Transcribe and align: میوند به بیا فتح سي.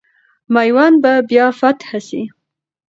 میوند 0.55 0.95
به 1.03 1.11
بیا 1.29 1.47
فتح 1.59 1.89
سي. 2.07 2.21